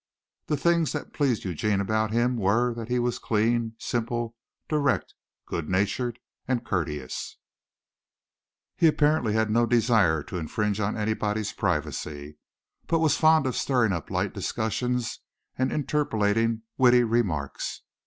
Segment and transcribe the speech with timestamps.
[0.47, 4.35] The things that pleased Eugene about him were that he was clean, simple,
[4.67, 5.13] direct,
[5.45, 7.37] good natured and courteous.
[8.75, 12.37] He had apparently no desire to infringe on anybody's privacy,
[12.87, 15.19] but was fond of stirring up light discussions
[15.55, 17.83] and interpolating witty remarks.